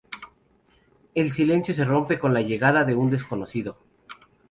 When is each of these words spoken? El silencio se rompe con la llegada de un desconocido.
El 1.13 1.31
silencio 1.31 1.75
se 1.75 1.85
rompe 1.85 2.17
con 2.17 2.33
la 2.33 2.41
llegada 2.41 2.85
de 2.85 2.95
un 2.95 3.11
desconocido. 3.11 3.77